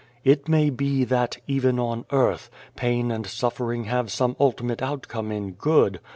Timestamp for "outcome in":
4.81-5.51